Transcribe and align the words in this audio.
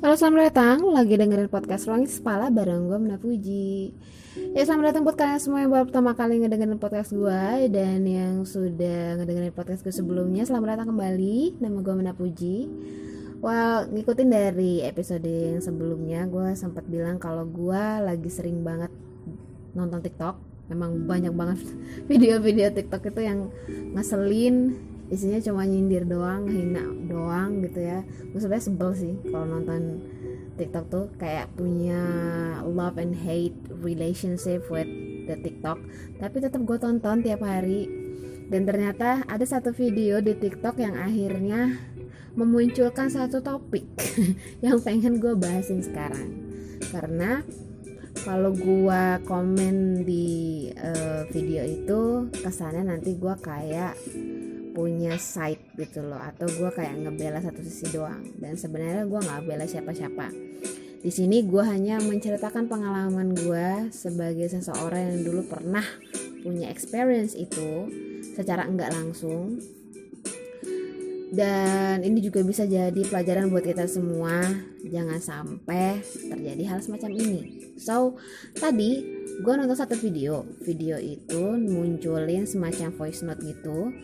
Halo 0.00 0.16
selamat 0.16 0.48
datang, 0.48 0.96
lagi 0.96 1.12
dengerin 1.12 1.52
podcast 1.52 1.84
Ruang 1.84 2.08
Kepala 2.08 2.48
bareng 2.48 2.88
gue 2.88 2.96
Mena 2.96 3.20
Puji 3.20 3.92
Ya 4.56 4.64
selamat 4.64 4.96
datang 4.96 5.04
buat 5.04 5.12
kalian 5.12 5.36
semua 5.36 5.60
yang 5.60 5.68
baru 5.68 5.92
pertama 5.92 6.16
kali 6.16 6.40
ngedengerin 6.40 6.80
podcast 6.80 7.12
gue 7.12 7.68
Dan 7.68 8.08
yang 8.08 8.48
sudah 8.48 9.20
ngedengerin 9.20 9.52
podcast 9.52 9.84
gue 9.84 9.92
sebelumnya. 9.92 10.48
Selamat 10.48 10.80
datang 10.80 10.96
kembali, 10.96 11.60
nama 11.60 11.84
gue 11.84 11.92
Mena 11.92 12.16
Puji 12.16 12.56
Wah 13.44 13.84
ngikutin 13.92 14.28
dari 14.32 14.80
episode 14.88 15.28
yang 15.28 15.60
sebelumnya 15.60 16.24
Gue 16.32 16.56
sempat 16.56 16.88
bilang 16.88 17.20
kalau 17.20 17.44
gue 17.44 17.84
lagi 18.00 18.32
sering 18.32 18.64
banget 18.64 18.88
nonton 19.76 20.00
TikTok. 20.00 20.40
Memang 20.72 21.04
banyak 21.04 21.36
banget 21.36 21.60
video-video 22.08 22.72
TikTok 22.72 23.12
itu 23.12 23.20
yang 23.20 23.52
ngeselin 23.92 24.80
isinya 25.10 25.42
cuma 25.42 25.66
nyindir 25.66 26.06
doang 26.06 26.46
hina 26.46 26.86
doang 27.10 27.66
gitu 27.66 27.82
ya. 27.82 28.06
Gue 28.30 28.38
sebenarnya 28.38 28.64
sebel 28.70 28.90
sih 28.94 29.14
kalau 29.26 29.46
nonton 29.58 29.82
TikTok 30.54 30.84
tuh 30.86 31.06
kayak 31.18 31.50
punya 31.58 32.00
love 32.62 32.96
and 32.96 33.18
hate 33.18 33.58
relationship 33.82 34.62
with 34.70 34.88
the 35.26 35.34
TikTok. 35.42 35.82
Tapi 36.22 36.36
tetap 36.38 36.62
gue 36.62 36.78
tonton 36.78 37.26
tiap 37.26 37.42
hari. 37.42 37.90
Dan 38.50 38.66
ternyata 38.66 39.22
ada 39.30 39.46
satu 39.46 39.70
video 39.70 40.18
di 40.18 40.34
TikTok 40.34 40.74
yang 40.82 40.98
akhirnya 40.98 41.78
memunculkan 42.34 43.10
satu 43.10 43.42
topik 43.42 43.86
yang 44.64 44.78
pengen 44.82 45.22
gue 45.22 45.34
bahasin 45.38 45.82
sekarang. 45.82 46.34
Karena 46.90 47.42
kalau 48.26 48.50
gue 48.52 49.02
komen 49.24 50.02
di 50.02 50.68
uh, 50.74 51.24
video 51.30 51.62
itu 51.62 52.28
kesannya 52.42 52.90
nanti 52.90 53.16
gue 53.16 53.34
kayak 53.38 53.94
punya 54.70 55.18
side 55.18 55.74
gitu 55.76 56.02
loh 56.02 56.18
atau 56.18 56.46
gue 56.46 56.70
kayak 56.72 56.94
ngebela 57.02 57.42
satu 57.42 57.60
sisi 57.62 57.90
doang. 57.90 58.22
Dan 58.38 58.54
sebenarnya 58.54 59.06
gue 59.06 59.20
nggak 59.20 59.42
bela 59.46 59.66
siapa-siapa. 59.66 60.26
Di 61.00 61.08
sini 61.08 61.40
gue 61.48 61.64
hanya 61.64 61.96
menceritakan 61.96 62.68
pengalaman 62.68 63.32
gue 63.32 63.88
sebagai 63.88 64.52
seseorang 64.52 65.16
yang 65.16 65.20
dulu 65.24 65.48
pernah 65.48 65.84
punya 66.44 66.68
experience 66.68 67.32
itu 67.32 67.88
secara 68.36 68.68
enggak 68.68 68.92
langsung. 68.92 69.56
Dan 71.30 72.02
ini 72.02 72.18
juga 72.20 72.42
bisa 72.42 72.66
jadi 72.66 73.00
pelajaran 73.06 73.48
buat 73.48 73.62
kita 73.62 73.86
semua. 73.86 74.44
Jangan 74.82 75.22
sampai 75.22 76.02
terjadi 76.04 76.62
hal 76.68 76.82
semacam 76.82 77.10
ini. 77.16 77.40
So 77.80 78.20
tadi 78.58 79.00
gue 79.40 79.52
nonton 79.56 79.78
satu 79.78 79.96
video. 79.96 80.44
Video 80.60 81.00
itu 81.00 81.56
munculin 81.64 82.44
semacam 82.44 82.92
voice 82.92 83.24
note 83.24 83.40
gitu 83.40 83.94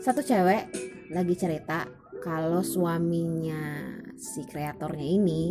satu 0.00 0.24
cewek 0.24 0.72
lagi 1.12 1.34
cerita 1.36 1.84
kalau 2.24 2.64
suaminya 2.64 3.92
si 4.16 4.48
kreatornya 4.48 5.04
ini 5.04 5.42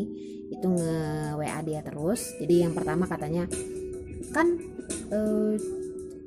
itu 0.49 0.65
nge 0.65 1.37
WA 1.37 1.59
dia 1.61 1.85
terus. 1.85 2.33
Jadi 2.41 2.65
yang 2.65 2.73
pertama 2.73 3.05
katanya 3.05 3.45
kan 4.33 4.57
uh, 5.13 5.53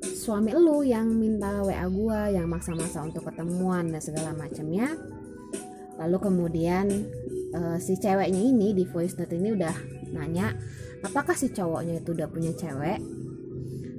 suami 0.03 0.55
lu 0.55 0.87
yang 0.87 1.11
minta 1.11 1.63
WA 1.67 1.83
gua 1.91 2.31
yang 2.31 2.47
maksa-maksa 2.47 3.03
untuk 3.03 3.27
ketemuan 3.27 3.91
dan 3.91 3.99
segala 3.99 4.31
macamnya. 4.31 4.95
Lalu 5.99 6.17
kemudian 6.23 6.87
uh, 7.51 7.77
si 7.79 7.99
ceweknya 7.99 8.39
ini 8.39 8.71
di 8.71 8.87
voice 8.87 9.19
note 9.19 9.35
ini 9.35 9.51
udah 9.51 9.75
nanya 10.15 10.55
apakah 11.03 11.35
si 11.35 11.51
cowoknya 11.51 11.99
itu 11.99 12.15
udah 12.15 12.27
punya 12.31 12.55
cewek 12.55 13.03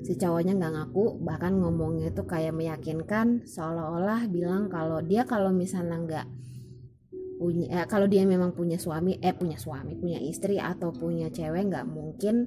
si 0.05 0.21
cowoknya 0.21 0.53
nggak 0.61 0.73
ngaku 0.77 1.25
bahkan 1.25 1.57
ngomongnya 1.57 2.13
itu 2.13 2.23
kayak 2.29 2.53
meyakinkan 2.53 3.49
seolah-olah 3.49 4.29
bilang 4.29 4.69
kalau 4.69 5.01
dia 5.01 5.25
kalau 5.25 5.49
misalnya 5.49 5.97
nggak 5.97 6.27
punya 7.41 7.67
eh, 7.73 7.87
kalau 7.89 8.05
dia 8.05 8.29
memang 8.29 8.53
punya 8.53 8.77
suami 8.77 9.17
eh 9.19 9.33
punya 9.33 9.57
suami 9.57 9.97
punya 9.97 10.21
istri 10.21 10.61
atau 10.61 10.93
punya 10.93 11.33
cewek 11.33 11.73
nggak 11.73 11.89
mungkin 11.89 12.47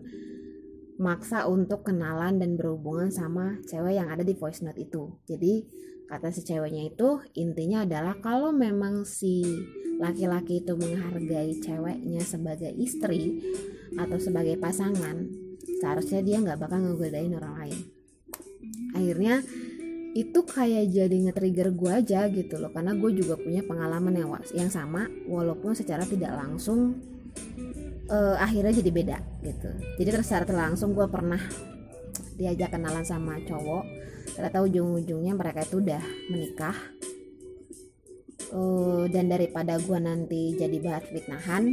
maksa 0.97 1.45
untuk 1.45 1.85
kenalan 1.85 2.41
dan 2.41 2.57
berhubungan 2.57 3.13
sama 3.13 3.61
cewek 3.69 4.01
yang 4.01 4.09
ada 4.09 4.25
di 4.25 4.33
voice 4.33 4.65
note 4.65 4.81
itu. 4.81 5.13
Jadi 5.29 5.61
kata 6.09 6.33
si 6.33 6.41
ceweknya 6.41 6.89
itu 6.89 7.21
intinya 7.37 7.85
adalah 7.85 8.17
kalau 8.17 8.49
memang 8.49 9.05
si 9.05 9.45
laki-laki 10.01 10.65
itu 10.65 10.73
menghargai 10.73 11.57
ceweknya 11.61 12.21
sebagai 12.21 12.73
istri 12.73 13.41
atau 13.97 14.17
sebagai 14.17 14.57
pasangan 14.57 15.46
seharusnya 15.79 16.21
dia 16.25 16.37
nggak 16.41 16.59
bakal 16.59 16.79
ngegodain 16.81 17.33
orang 17.37 17.55
lain. 17.61 17.79
Akhirnya 18.97 19.45
itu 20.17 20.39
kayak 20.41 20.89
jadi 20.89 21.15
nge-trigger 21.29 21.69
gue 21.77 21.91
aja 21.93 22.25
gitu 22.33 22.57
loh. 22.57 22.73
Karena 22.73 22.97
gue 22.97 23.11
juga 23.13 23.37
punya 23.37 23.61
pengalaman 23.61 24.13
yang 24.17 24.29
yang 24.57 24.71
sama 24.73 25.05
walaupun 25.29 25.77
secara 25.77 26.01
tidak 26.09 26.33
langsung 26.33 26.97
uh, 28.09 28.35
akhirnya 28.41 28.73
jadi 28.81 28.91
beda 28.91 29.17
gitu. 29.45 29.69
Jadi 30.01 30.09
secara 30.25 30.49
langsung 30.49 30.97
gue 30.97 31.05
pernah 31.05 31.39
diajak 32.37 32.73
kenalan 32.73 33.05
sama 33.05 33.37
cowok. 33.45 33.85
Ternyata 34.33 34.59
ujung-ujungnya 34.65 35.33
mereka 35.37 35.61
itu 35.65 35.81
udah 35.81 36.03
menikah. 36.33 36.77
Uh, 38.47 39.11
dan 39.11 39.27
daripada 39.27 39.75
gue 39.75 39.99
nanti 39.99 40.55
jadi 40.55 40.79
bahan 40.79 41.03
fitnahan 41.11 41.63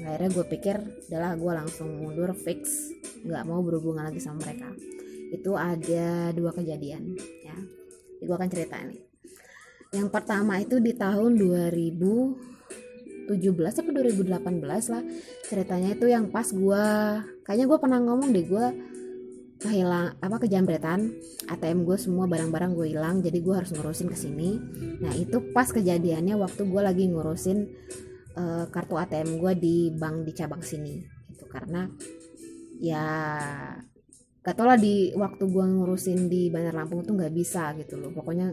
akhirnya 0.00 0.30
gue 0.32 0.46
pikir 0.48 0.76
adalah 1.12 1.36
gue 1.36 1.52
langsung 1.52 1.88
mundur 2.00 2.32
fix 2.32 2.90
nggak 3.22 3.44
mau 3.44 3.60
berhubungan 3.60 4.08
lagi 4.08 4.18
sama 4.18 4.40
mereka. 4.40 4.72
Itu 5.32 5.56
ada 5.56 6.32
dua 6.32 6.50
kejadian 6.56 7.12
ya. 7.44 7.56
Gue 8.22 8.34
akan 8.34 8.48
cerita 8.48 8.80
nih. 8.80 9.00
Yang 9.92 10.08
pertama 10.08 10.56
itu 10.56 10.80
di 10.80 10.96
tahun 10.96 11.36
2017 11.36 13.28
atau 13.28 13.92
2018 13.92 14.32
lah 14.64 15.04
ceritanya 15.44 15.92
itu 15.92 16.06
yang 16.08 16.32
pas 16.32 16.48
gue 16.48 16.84
kayaknya 17.44 17.66
gue 17.68 17.78
pernah 17.78 18.00
ngomong 18.00 18.32
deh 18.32 18.46
gue 18.48 18.66
kehilang 19.62 20.18
apa 20.18 20.36
kejambretan 20.42 21.14
ATM 21.46 21.86
gue 21.86 21.94
semua 21.94 22.26
barang-barang 22.26 22.74
gue 22.74 22.86
hilang 22.90 23.22
jadi 23.22 23.38
gue 23.38 23.54
harus 23.54 23.70
ngurusin 23.70 24.10
ke 24.10 24.16
sini. 24.18 24.58
Nah 24.98 25.14
itu 25.14 25.38
pas 25.54 25.70
kejadiannya 25.70 26.34
waktu 26.34 26.66
gue 26.66 26.82
lagi 26.82 27.04
ngurusin 27.06 27.58
uh, 28.36 28.64
kartu 28.68 28.94
ATM 28.96 29.40
gue 29.40 29.52
di 29.56 29.76
bank 29.92 30.26
di 30.28 30.32
cabang 30.32 30.62
sini 30.64 31.00
itu 31.32 31.44
karena 31.48 31.88
ya 32.82 33.06
gak 34.42 34.58
tau 34.58 34.66
lah 34.66 34.74
di 34.74 35.14
waktu 35.14 35.44
gue 35.46 35.64
ngurusin 35.64 36.26
di 36.26 36.50
Bandar 36.50 36.74
Lampung 36.74 37.06
tuh 37.06 37.14
nggak 37.14 37.30
bisa 37.30 37.70
gitu 37.78 37.94
loh. 37.94 38.10
Pokoknya 38.10 38.50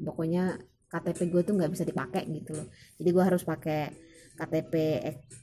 pokoknya 0.00 0.56
KTP 0.88 1.28
gue 1.28 1.42
tuh 1.44 1.54
nggak 1.60 1.72
bisa 1.76 1.84
dipakai 1.84 2.24
gitu 2.32 2.56
loh. 2.56 2.66
Jadi 2.96 3.08
gue 3.12 3.24
harus 3.24 3.44
pakai 3.44 3.92
KTP 4.40 4.74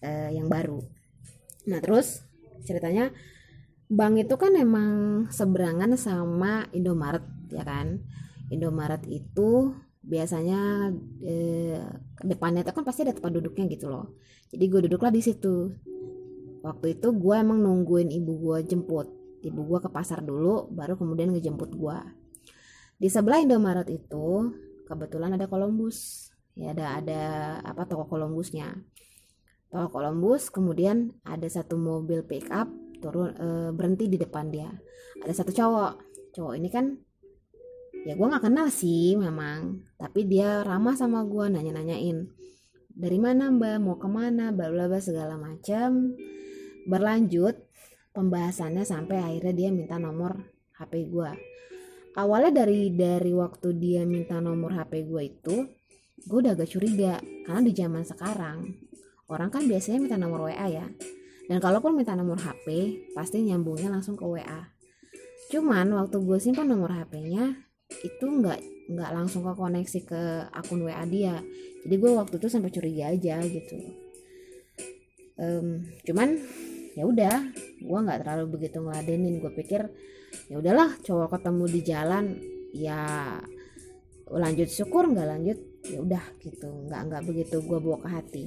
eh, 0.01 0.29
yang 0.33 0.49
baru. 0.49 0.81
Nah 1.69 1.79
terus 1.85 2.25
ceritanya 2.65 3.13
bank 3.85 4.25
itu 4.25 4.35
kan 4.41 4.57
emang 4.57 4.91
seberangan 5.29 5.93
sama 5.93 6.65
Indomaret 6.73 7.25
ya 7.53 7.61
kan? 7.61 8.01
Indomaret 8.49 9.05
itu 9.05 9.69
biasanya 10.05 10.93
eh, 11.25 11.81
depannya 12.21 12.61
itu 12.61 12.71
kan 12.71 12.85
pasti 12.85 13.03
ada 13.03 13.13
tempat 13.17 13.33
duduknya 13.33 13.65
gitu 13.69 13.89
loh. 13.89 14.15
Jadi 14.53 14.63
gue 14.69 14.81
duduklah 14.85 15.09
di 15.09 15.21
situ. 15.25 15.73
Waktu 16.61 16.97
itu 16.97 17.07
gue 17.13 17.35
emang 17.35 17.61
nungguin 17.61 18.13
ibu 18.13 18.37
gue 18.37 18.57
jemput. 18.65 19.09
Ibu 19.41 19.61
gue 19.65 19.79
ke 19.81 19.89
pasar 19.89 20.21
dulu 20.25 20.69
baru 20.73 20.97
kemudian 20.97 21.29
ngejemput 21.33 21.73
gue 21.73 21.97
di 22.95 23.11
sebelah 23.11 23.43
Indomaret 23.43 23.91
itu 23.91 24.55
kebetulan 24.87 25.35
ada 25.35 25.51
Columbus. 25.51 26.31
Ya 26.55 26.71
ada 26.71 27.03
ada 27.03 27.21
apa 27.59 27.83
toko 27.83 28.07
Columbusnya. 28.07 28.71
Toko 29.67 29.99
Columbus 29.99 30.47
kemudian 30.47 31.11
ada 31.27 31.47
satu 31.51 31.75
mobil 31.75 32.23
pick 32.23 32.47
up 32.47 32.71
turun 33.03 33.35
e, 33.35 33.47
berhenti 33.75 34.07
di 34.07 34.15
depan 34.15 34.47
dia. 34.47 34.71
Ada 35.19 35.43
satu 35.43 35.51
cowok. 35.51 35.93
Cowok 36.31 36.53
ini 36.55 36.71
kan 36.71 36.95
ya 38.05 38.13
gue 38.13 38.27
nggak 38.29 38.45
kenal 38.45 38.69
sih 38.69 39.17
memang 39.17 39.81
tapi 39.97 40.29
dia 40.29 40.61
ramah 40.61 40.93
sama 40.93 41.25
gue 41.25 41.49
nanya 41.49 41.73
nanyain 41.73 42.29
dari 42.95 43.19
mana 43.19 43.51
mbak? 43.51 43.83
Mau 43.83 43.99
ke 43.99 44.07
mana? 44.07 44.55
Bla 44.55 44.71
bla 44.71 44.87
bla 44.87 45.03
segala 45.03 45.35
macam 45.35 46.15
berlanjut 46.87 47.59
pembahasannya 48.15 48.87
sampai 48.87 49.19
akhirnya 49.19 49.53
dia 49.53 49.69
minta 49.75 49.99
nomor 49.99 50.47
HP 50.79 51.11
gue 51.11 51.31
awalnya 52.15 52.63
dari 52.63 52.93
dari 52.95 53.35
waktu 53.35 53.75
dia 53.75 54.07
minta 54.07 54.39
nomor 54.39 54.71
HP 54.71 55.09
gue 55.09 55.21
itu 55.25 55.55
gue 56.23 56.37
udah 56.39 56.55
agak 56.55 56.71
curiga 56.71 57.19
karena 57.43 57.61
di 57.65 57.73
zaman 57.75 58.07
sekarang 58.07 58.57
orang 59.27 59.51
kan 59.51 59.67
biasanya 59.67 59.99
minta 59.99 60.15
nomor 60.15 60.47
WA 60.47 60.67
ya. 60.71 60.87
Dan 61.45 61.61
kalaupun 61.61 61.93
minta 61.93 62.15
nomor 62.17 62.39
HP 62.41 62.65
pasti 63.13 63.43
nyambungnya 63.43 63.91
langsung 63.91 64.15
ke 64.15 64.23
WA 64.23 64.71
cuman 65.45 65.93
waktu 65.93 66.17
gue 66.25 66.37
simpan 66.41 66.65
nomor 66.65 66.89
HP-nya 66.89 67.53
itu 67.89 68.25
nggak 68.25 68.59
nggak 68.85 69.11
langsung 69.13 69.41
ke 69.45 69.53
koneksi 69.53 69.99
ke 70.05 70.21
akun 70.53 70.85
WA 70.85 71.05
dia. 71.09 71.41
Jadi 71.85 71.95
gue 71.97 72.11
waktu 72.13 72.35
itu 72.37 72.47
sampai 72.49 72.73
curiga 72.73 73.13
aja 73.13 73.41
gitu. 73.45 73.77
Um, 75.35 75.85
cuman 76.07 76.39
ya 76.95 77.03
udah 77.03 77.35
gue 77.81 77.99
nggak 78.05 78.19
terlalu 78.25 78.45
begitu 78.57 78.77
ngeladenin. 78.81 79.41
Gue 79.41 79.53
pikir 79.53 79.89
ya 80.49 80.61
udahlah 80.61 80.97
cowok 81.01 81.37
ketemu 81.37 81.65
di 81.69 81.81
jalan 81.85 82.25
ya 82.75 83.01
lanjut 84.29 84.69
syukur 84.69 85.05
nggak 85.09 85.29
lanjut 85.29 85.59
ya 85.85 85.97
udah 86.01 86.25
gitu. 86.41 86.69
Nggak 86.89 87.01
nggak 87.09 87.23
begitu 87.25 87.57
gue 87.61 87.79
bawa 87.81 87.97
ke 88.01 88.09
hati. 88.09 88.43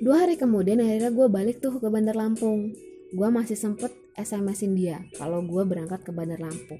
Dua 0.00 0.24
hari 0.24 0.40
kemudian 0.40 0.80
akhirnya 0.80 1.12
gue 1.12 1.26
balik 1.28 1.60
tuh 1.60 1.76
ke 1.76 1.86
Bandar 1.90 2.16
Lampung. 2.16 2.72
Gue 3.10 3.28
masih 3.28 3.58
sempet 3.58 3.90
SMS-in 4.14 4.78
dia 4.78 5.02
kalau 5.18 5.42
gue 5.42 5.62
berangkat 5.66 6.06
ke 6.06 6.14
Bandar 6.14 6.38
Lampung 6.38 6.78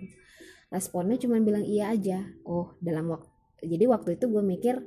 responnya 0.71 1.19
cuma 1.19 1.37
bilang 1.43 1.67
iya 1.67 1.91
aja. 1.93 2.25
Oh 2.47 2.79
dalam 2.79 3.11
waktu 3.11 3.29
jadi 3.67 3.85
waktu 3.91 4.17
itu 4.17 4.25
gue 4.31 4.41
mikir 4.41 4.81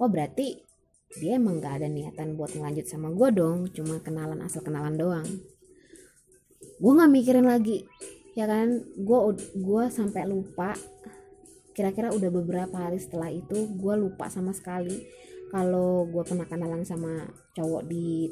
oh 0.00 0.08
berarti 0.08 0.64
dia 1.20 1.36
emang 1.36 1.60
gak 1.60 1.80
ada 1.80 1.88
niatan 1.88 2.36
buat 2.36 2.52
ngelanjut 2.52 2.84
sama 2.88 3.12
gue 3.12 3.28
dong 3.32 3.68
cuma 3.72 4.00
kenalan 4.00 4.40
asal 4.40 4.64
kenalan 4.64 4.96
doang. 4.96 5.28
Gue 6.78 6.92
nggak 6.94 7.10
mikirin 7.10 7.46
lagi 7.46 7.84
ya 8.38 8.46
kan? 8.46 8.80
Gue 8.96 9.36
gue 9.58 9.84
sampai 9.90 10.24
lupa 10.30 10.78
kira-kira 11.74 12.10
udah 12.10 12.30
beberapa 12.34 12.74
hari 12.74 12.98
setelah 12.98 13.30
itu 13.30 13.70
gue 13.78 13.94
lupa 13.94 14.26
sama 14.26 14.50
sekali 14.50 15.06
kalau 15.54 16.10
gue 16.10 16.22
pernah 16.26 16.42
kenalan 16.42 16.82
sama 16.82 17.30
cowok 17.54 17.86
di 17.86 18.26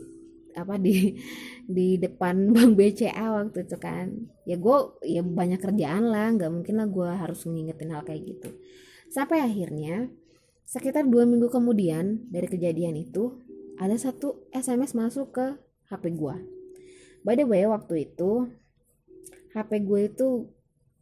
apa 0.56 0.80
di 0.80 1.14
di 1.68 2.00
depan 2.00 2.48
bank 2.56 2.72
BCA 2.74 3.26
waktu 3.36 3.68
itu 3.68 3.76
kan. 3.76 4.10
Ya 4.48 4.56
gue 4.56 4.76
ya 5.04 5.20
banyak 5.20 5.60
kerjaan 5.60 6.08
lah 6.08 6.32
nggak 6.32 6.50
mungkin 6.50 6.80
lah 6.80 6.88
gue 6.88 7.10
harus 7.12 7.44
ngingetin 7.44 7.92
hal 7.92 8.02
kayak 8.02 8.24
gitu. 8.24 8.50
Sampai 9.12 9.44
akhirnya 9.44 10.10
sekitar 10.66 11.06
dua 11.06 11.22
minggu 11.22 11.46
kemudian 11.46 12.26
dari 12.26 12.50
kejadian 12.50 12.98
itu 12.98 13.38
ada 13.76 13.94
satu 13.94 14.48
SMS 14.50 14.96
masuk 14.96 15.36
ke 15.36 15.46
HP 15.86 16.18
gue 16.18 16.56
by 17.26 17.34
the 17.34 17.42
way 17.42 17.62
waktu 17.66 18.06
itu 18.06 18.50
HP 19.54 19.82
gue 19.82 20.00
itu 20.06 20.28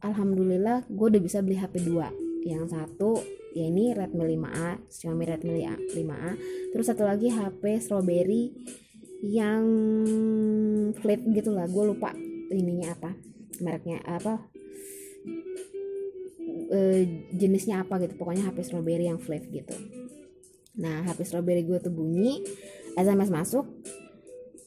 alhamdulillah 0.01 0.89
gue 0.89 1.07
udah 1.13 1.21
bisa 1.21 1.45
beli 1.45 1.57
HP 1.57 1.85
2 1.85 2.45
yang 2.49 2.65
satu 2.65 3.21
ya 3.53 3.69
ini 3.69 3.93
Redmi 3.93 4.37
5A 4.37 4.89
Xiaomi 4.89 5.25
Redmi 5.25 5.65
5A 5.69 6.31
terus 6.73 6.85
satu 6.89 7.05
lagi 7.05 7.29
HP 7.29 7.81
Strawberry 7.81 8.53
yang 9.23 9.63
flip 10.99 11.21
gitu 11.31 11.53
lah. 11.55 11.69
Gue 11.69 11.95
lupa 11.95 12.11
ininya 12.51 12.93
apa 12.93 13.11
mereknya 13.63 14.03
apa 14.03 14.43
e, 16.71 16.79
jenisnya 17.31 17.85
apa 17.85 18.01
gitu. 18.03 18.19
Pokoknya 18.19 18.49
HP 18.49 18.57
Strawberry 18.67 19.07
yang 19.07 19.21
flip 19.21 19.47
gitu. 19.47 19.75
Nah 20.81 21.07
HP 21.07 21.23
Strawberry 21.23 21.63
gue 21.63 21.79
tuh 21.79 21.93
bunyi 21.93 22.43
SMS 22.99 23.31
masuk 23.31 23.67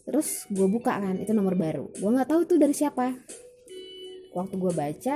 terus 0.08 0.48
gue 0.48 0.64
buka 0.64 0.96
kan 0.96 1.20
itu 1.20 1.36
nomor 1.36 1.52
baru. 1.52 1.92
Gue 1.92 2.08
nggak 2.08 2.28
tahu 2.32 2.40
itu 2.48 2.54
dari 2.56 2.72
siapa. 2.72 3.12
Waktu 4.32 4.54
gue 4.56 4.72
baca 4.72 5.14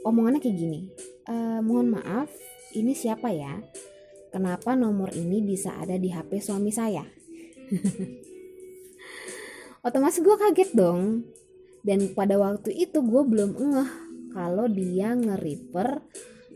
omongannya 0.00 0.40
kayak 0.40 0.56
gini 0.56 0.80
e, 1.28 1.34
mohon 1.60 1.92
maaf 1.92 2.32
ini 2.72 2.96
siapa 2.96 3.28
ya? 3.34 3.60
Kenapa 4.30 4.78
nomor 4.78 5.10
ini 5.10 5.42
bisa 5.42 5.74
ada 5.74 5.98
di 5.98 6.06
HP 6.14 6.38
suami 6.38 6.70
saya 6.70 7.19
otomatis 9.86 10.20
gue 10.20 10.36
kaget 10.36 10.70
dong. 10.76 11.24
Dan 11.80 12.12
pada 12.12 12.36
waktu 12.36 12.76
itu 12.76 13.00
gue 13.00 13.22
belum 13.24 13.56
ngeh 13.56 13.90
kalau 14.36 14.68
dia 14.68 15.16
nge-refer 15.16 16.04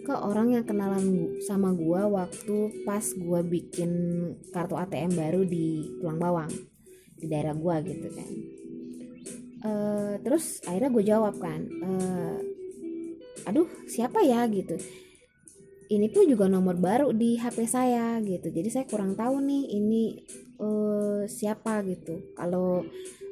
ke 0.05 0.13
orang 0.13 0.53
yang 0.53 0.65
kenalan 0.69 1.33
sama 1.49 1.73
gue 1.73 2.03
waktu 2.13 2.85
pas 2.85 3.01
gue 3.01 3.41
bikin 3.41 3.91
kartu 4.53 4.77
ATM 4.77 5.17
baru 5.17 5.49
di 5.49 5.97
Tulang 5.97 6.21
Bawang 6.21 6.53
di 7.17 7.25
daerah 7.25 7.57
gue 7.57 7.77
gitu 7.89 8.09
kan. 8.13 8.31
Uh, 9.65 10.15
terus 10.21 10.61
akhirnya 10.69 10.93
gue 10.93 11.05
jawab 11.09 11.41
kan 11.41 11.65
uh, 11.81 12.37
aduh 13.49 13.65
siapa 13.89 14.21
ya? 14.21 14.45
gitu. 14.53 14.77
Ini 15.89 16.13
pun 16.13 16.29
juga 16.29 16.53
nomor 16.53 16.77
baru 16.77 17.13
di 17.13 17.41
HP 17.41 17.65
saya 17.65 18.21
gitu. 18.21 18.53
Jadi 18.53 18.69
saya 18.69 18.85
kurang 18.85 19.17
tahu 19.17 19.41
nih 19.41 19.73
ini 19.73 20.21
uh, 20.59 21.23
siapa 21.27 21.83
gitu. 21.87 22.35
Kalau 22.37 22.85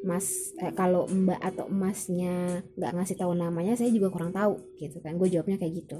mas 0.02 0.50
eh, 0.58 0.74
kalau 0.74 1.06
mbak 1.06 1.38
atau 1.38 1.70
emasnya 1.70 2.66
nggak 2.74 2.92
ngasih 2.98 3.16
tahu 3.18 3.32
namanya 3.38 3.78
saya 3.78 3.90
juga 3.94 4.10
kurang 4.10 4.34
tahu 4.34 4.58
gitu 4.78 4.98
kan. 5.02 5.16
Gue 5.18 5.30
jawabnya 5.30 5.58
kayak 5.58 5.86
gitu. 5.86 5.98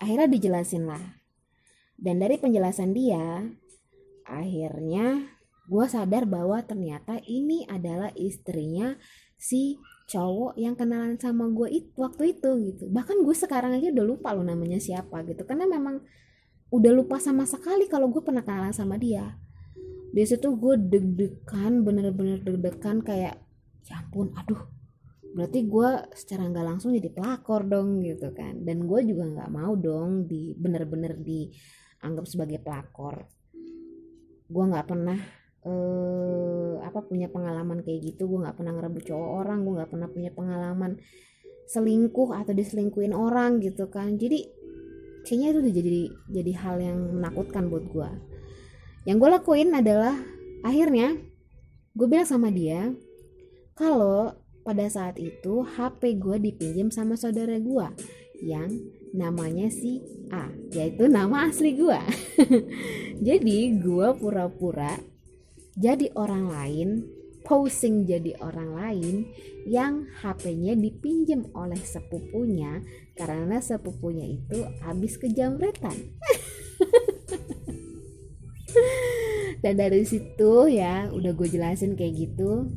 Akhirnya 0.00 0.28
dijelasin 0.28 0.88
lah. 0.88 1.20
Dan 1.96 2.20
dari 2.20 2.36
penjelasan 2.36 2.92
dia 2.92 3.44
akhirnya 4.26 5.32
gue 5.66 5.86
sadar 5.88 6.28
bahwa 6.28 6.60
ternyata 6.62 7.18
ini 7.26 7.64
adalah 7.66 8.12
istrinya 8.14 8.94
si 9.36 9.80
cowok 10.06 10.54
yang 10.54 10.78
kenalan 10.78 11.18
sama 11.18 11.50
gue 11.50 11.68
itu 11.72 11.96
waktu 11.98 12.36
itu 12.36 12.50
gitu. 12.72 12.84
Bahkan 12.92 13.24
gue 13.24 13.34
sekarang 13.34 13.74
aja 13.76 13.90
udah 13.92 14.06
lupa 14.06 14.32
lo 14.36 14.44
namanya 14.44 14.78
siapa 14.78 15.24
gitu. 15.26 15.42
Karena 15.44 15.66
memang 15.66 16.00
udah 16.70 16.92
lupa 16.92 17.22
sama 17.22 17.46
sekali 17.46 17.86
kalau 17.86 18.10
gue 18.10 18.22
pernah 18.22 18.42
kenalan 18.42 18.74
sama 18.74 18.98
dia 18.98 19.38
di 20.16 20.24
situ 20.24 20.56
gue 20.56 20.80
deg-degan 20.80 21.84
bener-bener 21.84 22.40
deg-degan 22.40 23.04
kayak 23.04 23.36
ya 23.84 24.00
ampun 24.00 24.32
aduh. 24.32 24.64
Berarti 25.36 25.68
gue 25.68 25.88
secara 26.16 26.48
nggak 26.48 26.64
langsung 26.64 26.96
jadi 26.96 27.12
pelakor 27.12 27.68
dong 27.68 28.00
gitu 28.00 28.32
kan. 28.32 28.64
Dan 28.64 28.88
gue 28.88 29.04
juga 29.04 29.28
nggak 29.28 29.50
mau 29.52 29.76
dong 29.76 30.24
di 30.24 30.56
bener-bener 30.56 31.20
dianggap 31.20 32.24
sebagai 32.24 32.64
pelakor. 32.64 33.28
Gue 34.48 34.64
nggak 34.64 34.88
pernah 34.88 35.20
eh, 35.68 36.74
apa 36.80 37.04
punya 37.04 37.28
pengalaman 37.28 37.84
kayak 37.84 38.16
gitu. 38.16 38.24
Gue 38.24 38.40
nggak 38.40 38.56
pernah 38.56 38.72
ngerebut 38.72 39.04
cowok 39.12 39.30
orang 39.44 39.68
gue 39.68 39.72
nggak 39.76 39.90
pernah 39.92 40.08
punya 40.08 40.30
pengalaman 40.32 40.96
selingkuh 41.68 42.32
atau 42.32 42.56
diselingkuin 42.56 43.12
orang 43.12 43.60
gitu 43.60 43.92
kan. 43.92 44.16
Jadi 44.16 44.48
kayaknya 45.28 45.48
itu 45.52 45.58
udah 45.60 45.74
jadi 45.76 46.02
jadi 46.40 46.52
hal 46.64 46.76
yang 46.80 46.98
menakutkan 47.20 47.68
buat 47.68 47.84
gue 47.92 48.35
yang 49.06 49.22
gue 49.22 49.30
lakuin 49.30 49.72
adalah 49.72 50.18
akhirnya 50.66 51.14
gue 51.94 52.06
bilang 52.10 52.28
sama 52.28 52.50
dia 52.50 52.92
kalau 53.78 54.34
pada 54.66 54.90
saat 54.90 55.16
itu 55.22 55.62
HP 55.62 56.18
gue 56.18 56.36
dipinjam 56.42 56.90
sama 56.90 57.14
saudara 57.14 57.56
gue 57.56 57.86
yang 58.42 58.68
namanya 59.14 59.70
si 59.70 60.02
A 60.28 60.50
yaitu 60.74 61.06
nama 61.06 61.48
asli 61.48 61.78
gue 61.78 62.00
jadi 63.26 63.56
gue 63.78 64.08
pura-pura 64.18 64.98
jadi 65.78 66.10
orang 66.18 66.50
lain 66.50 66.88
posing 67.46 68.02
jadi 68.10 68.34
orang 68.42 68.74
lain 68.74 69.14
yang 69.70 70.10
HP-nya 70.18 70.74
dipinjam 70.74 71.46
oleh 71.54 71.78
sepupunya 71.78 72.82
karena 73.14 73.62
sepupunya 73.62 74.26
itu 74.34 74.66
habis 74.82 75.14
kejamretan. 75.14 75.94
Dan 79.66 79.82
dari 79.82 80.06
situ 80.06 80.70
ya 80.70 81.10
udah 81.10 81.34
gue 81.34 81.48
jelasin 81.50 81.98
kayak 81.98 82.14
gitu. 82.14 82.70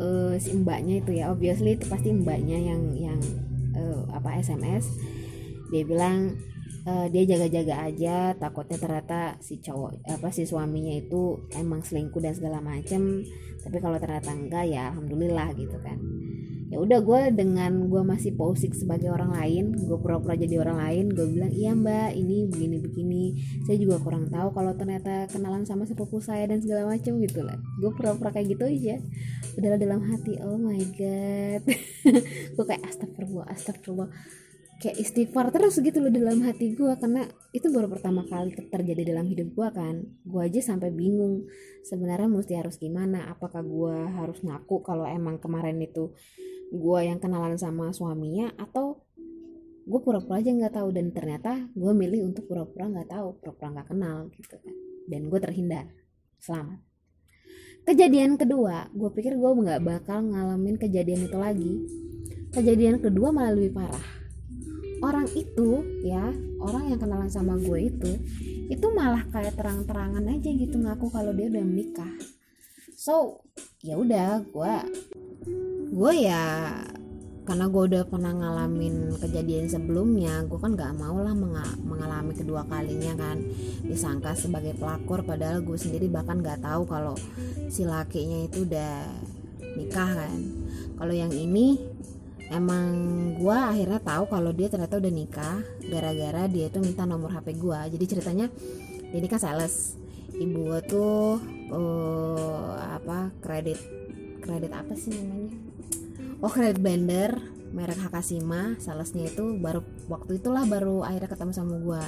Uh, 0.00 0.40
si 0.40 0.56
mbaknya 0.56 1.04
itu 1.04 1.20
ya 1.20 1.28
obviously 1.28 1.76
itu 1.76 1.84
pasti 1.84 2.16
mbaknya 2.16 2.56
yang 2.56 2.96
yang 2.96 3.20
uh, 3.76 4.08
apa 4.16 4.40
SMS 4.40 4.88
dia 5.68 5.84
bilang 5.84 6.32
uh, 6.88 7.12
dia 7.12 7.28
jaga-jaga 7.28 7.92
aja 7.92 8.32
takutnya 8.40 8.80
ternyata 8.80 9.36
si 9.44 9.60
cowok 9.60 10.00
apa 10.08 10.32
si 10.32 10.48
suaminya 10.48 10.96
itu 10.96 11.44
emang 11.60 11.84
selingkuh 11.84 12.24
dan 12.24 12.32
segala 12.32 12.64
macem. 12.64 13.20
Tapi 13.60 13.76
kalau 13.84 14.00
ternyata 14.00 14.32
enggak 14.32 14.64
ya 14.72 14.96
alhamdulillah 14.96 15.52
gitu 15.60 15.76
kan 15.84 16.00
ya 16.72 16.80
udah 16.80 17.04
gue 17.04 17.20
dengan 17.36 17.92
gue 17.92 18.00
masih 18.00 18.32
posik 18.32 18.72
sebagai 18.72 19.12
orang 19.12 19.36
lain 19.36 19.76
gue 19.76 19.98
pura-pura 20.00 20.32
jadi 20.32 20.56
orang 20.64 20.80
lain 20.80 21.04
gue 21.12 21.26
bilang 21.28 21.52
iya 21.52 21.76
mbak 21.76 22.16
ini 22.16 22.48
begini 22.48 22.76
begini. 22.80 23.24
Saya 23.68 23.76
juga 23.76 24.00
kurang 24.00 24.32
tahu 24.32 24.56
kalau 24.56 24.72
ternyata 24.72 25.28
kenalan 25.28 25.68
sama 25.68 25.84
sepupu 25.84 26.18
saya 26.18 26.48
dan 26.48 26.64
segala 26.64 26.88
macam 26.88 27.20
gitu 27.20 27.44
lah. 27.44 27.60
Gue 27.76 27.92
pura-pura 27.92 28.32
kayak 28.32 28.56
gitu 28.56 28.64
aja. 28.64 28.96
Udahlah 29.60 29.78
dalam 29.78 30.00
hati 30.08 30.40
oh 30.40 30.56
my 30.56 30.80
god. 30.96 31.62
Gue 32.56 32.64
kayak 32.64 32.82
astagfirullah 32.88 33.46
astagfirullah 33.52 34.08
kayak 34.82 34.98
istighfar 34.98 35.54
terus 35.54 35.78
gitu 35.78 36.02
loh 36.02 36.10
dalam 36.10 36.42
hati 36.42 36.74
gue 36.74 36.90
karena 36.98 37.22
itu 37.54 37.70
baru 37.70 37.86
pertama 37.86 38.26
kali 38.26 38.50
terjadi 38.66 39.14
dalam 39.14 39.30
hidup 39.30 39.54
gue 39.54 39.68
kan. 39.70 40.02
Gue 40.26 40.42
aja 40.50 40.58
sampai 40.58 40.90
bingung 40.90 41.46
sebenarnya 41.86 42.26
mesti 42.26 42.58
harus 42.58 42.82
gimana? 42.82 43.30
Apakah 43.30 43.62
gue 43.62 43.94
harus 44.18 44.42
ngaku 44.42 44.82
kalau 44.82 45.06
emang 45.06 45.38
kemarin 45.38 45.78
itu 45.78 46.10
gue 46.74 46.98
yang 47.06 47.22
kenalan 47.22 47.54
sama 47.54 47.94
suaminya 47.94 48.50
atau 48.58 49.06
gue 49.86 50.00
pura-pura 50.02 50.42
aja 50.42 50.50
nggak 50.50 50.74
tahu? 50.74 50.90
Dan 50.90 51.14
ternyata 51.14 51.70
gue 51.78 51.92
milih 51.94 52.26
untuk 52.34 52.50
pura-pura 52.50 52.90
nggak 52.90 53.14
tahu 53.14 53.38
pura-pura 53.38 53.78
nggak 53.78 53.86
kenal 53.86 54.34
gitu 54.34 54.58
kan. 54.58 54.74
Dan 55.06 55.30
gue 55.30 55.38
terhindar. 55.38 55.86
Selamat. 56.42 56.82
Kejadian 57.86 58.34
kedua 58.34 58.90
gue 58.90 59.10
pikir 59.14 59.38
gue 59.38 59.50
nggak 59.62 59.78
bakal 59.86 60.26
ngalamin 60.26 60.74
kejadian 60.74 61.30
itu 61.30 61.38
lagi. 61.38 61.72
Kejadian 62.50 62.98
kedua 62.98 63.30
malah 63.30 63.54
lebih 63.54 63.78
parah 63.78 64.21
orang 65.02 65.26
itu 65.34 65.82
ya 66.06 66.30
orang 66.62 66.94
yang 66.94 67.00
kenalan 67.02 67.28
sama 67.28 67.58
gue 67.58 67.90
itu 67.90 68.12
itu 68.70 68.86
malah 68.94 69.26
kayak 69.34 69.58
terang-terangan 69.58 70.22
aja 70.30 70.48
gitu 70.48 70.78
ngaku 70.78 71.10
kalau 71.10 71.34
dia 71.34 71.50
udah 71.50 71.64
menikah. 71.66 72.14
So 72.94 73.42
ya 73.82 73.98
udah 73.98 74.46
gue 74.46 74.74
gue 75.92 76.12
ya 76.22 76.70
karena 77.42 77.66
gue 77.66 77.82
udah 77.90 78.02
pernah 78.06 78.30
ngalamin 78.30 79.18
kejadian 79.18 79.66
sebelumnya 79.66 80.46
gue 80.46 80.54
kan 80.62 80.78
gak 80.78 80.94
mau 80.94 81.18
lah 81.18 81.34
mengalami 81.82 82.38
kedua 82.38 82.62
kalinya 82.70 83.18
kan 83.18 83.42
disangka 83.82 84.38
sebagai 84.38 84.78
pelakor 84.78 85.26
padahal 85.26 85.58
gue 85.66 85.74
sendiri 85.74 86.06
bahkan 86.06 86.38
gak 86.38 86.62
tahu 86.62 86.86
kalau 86.86 87.18
si 87.66 87.82
lakinya 87.82 88.46
itu 88.46 88.62
udah 88.62 89.10
nikah 89.74 90.10
kan. 90.14 90.38
Kalau 90.94 91.10
yang 91.10 91.34
ini 91.34 91.82
emang 92.52 92.88
gue 93.40 93.56
akhirnya 93.56 94.00
tahu 94.04 94.28
kalau 94.28 94.52
dia 94.52 94.68
ternyata 94.68 95.00
udah 95.00 95.12
nikah 95.12 95.58
gara-gara 95.88 96.44
dia 96.46 96.68
itu 96.68 96.78
minta 96.84 97.08
nomor 97.08 97.32
hp 97.32 97.48
gue 97.56 97.80
jadi 97.96 98.04
ceritanya 98.04 98.46
dia 99.12 99.20
nikah 99.20 99.40
sales. 99.40 99.96
Ibu 100.32 100.72
gue 100.72 100.80
tuh 100.88 101.36
uh, 101.68 102.72
apa 102.96 103.28
kredit 103.44 103.76
kredit 104.40 104.72
apa 104.72 104.96
sih 104.96 105.12
namanya? 105.12 105.52
Oh 106.40 106.48
kredit 106.48 106.80
blender 106.80 107.36
merek 107.72 108.00
Hakasima 108.00 108.76
salesnya 108.76 109.32
itu 109.32 109.56
baru 109.56 109.80
waktu 110.08 110.40
itulah 110.40 110.68
baru 110.68 111.00
akhirnya 111.04 111.28
ketemu 111.32 111.52
sama 111.56 111.76
gue 111.80 112.04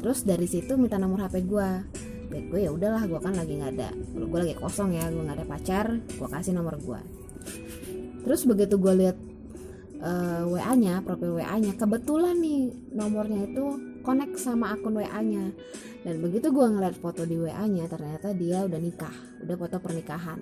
terus 0.00 0.24
dari 0.24 0.48
situ 0.48 0.80
minta 0.80 0.96
nomor 0.96 1.28
HP 1.28 1.44
gue 1.44 1.68
baik 2.28 2.44
gue 2.52 2.60
ya 2.64 2.70
udahlah 2.72 3.04
gue 3.04 3.20
kan 3.20 3.36
lagi 3.36 3.60
nggak 3.60 3.72
ada 3.76 3.90
gue 4.16 4.38
lagi 4.38 4.56
kosong 4.56 4.96
ya 4.96 5.12
gue 5.12 5.20
nggak 5.20 5.38
ada 5.44 5.46
pacar 5.48 5.86
gue 6.00 6.28
kasih 6.28 6.56
nomor 6.56 6.80
gue 6.80 7.00
terus 8.24 8.48
begitu 8.48 8.80
gue 8.80 8.94
lihat 8.96 9.16
uh, 10.02 10.42
eh, 10.42 10.42
WA 10.46 10.72
nya 10.78 11.02
profil 11.02 11.38
WA 11.38 11.56
nya 11.58 11.72
kebetulan 11.74 12.38
nih 12.38 12.70
nomornya 12.94 13.50
itu 13.50 13.64
connect 14.02 14.38
sama 14.38 14.74
akun 14.74 14.98
WA 14.98 15.20
nya 15.22 15.50
dan 16.06 16.14
begitu 16.22 16.54
gue 16.54 16.66
ngeliat 16.66 16.96
foto 16.96 17.26
di 17.26 17.36
WA 17.36 17.64
nya 17.66 17.84
ternyata 17.90 18.32
dia 18.32 18.64
udah 18.64 18.80
nikah 18.80 19.16
udah 19.42 19.56
foto 19.58 19.76
pernikahan. 19.82 20.40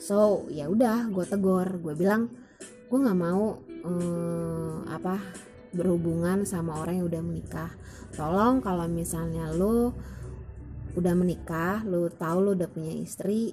So 0.00 0.48
ya 0.48 0.70
udah 0.70 1.10
gue 1.10 1.24
tegur 1.26 1.66
gue 1.82 1.94
bilang 1.98 2.30
gue 2.88 2.98
nggak 2.98 3.18
mau 3.18 3.58
um, 3.84 4.86
apa 4.86 5.18
berhubungan 5.74 6.46
sama 6.46 6.78
orang 6.78 7.02
yang 7.02 7.06
udah 7.10 7.22
menikah. 7.22 7.70
Tolong 8.14 8.62
kalau 8.62 8.86
misalnya 8.86 9.50
lo 9.50 9.92
udah 10.94 11.14
menikah 11.18 11.82
lo 11.82 12.06
tahu 12.06 12.38
lo 12.38 12.50
udah 12.54 12.70
punya 12.70 12.94
istri 12.94 13.50